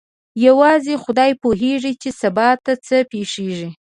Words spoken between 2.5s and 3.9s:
ته څه پېښیږي.